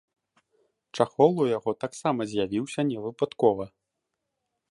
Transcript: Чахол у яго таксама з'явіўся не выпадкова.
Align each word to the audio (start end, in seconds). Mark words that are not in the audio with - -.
Чахол 0.95 1.33
у 1.43 1.45
яго 1.57 1.71
таксама 1.85 2.21
з'явіўся 2.33 2.81
не 2.89 2.97
выпадкова. 3.05 3.65